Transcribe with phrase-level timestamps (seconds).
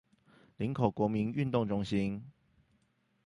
[0.57, 2.25] 林口國民運動中心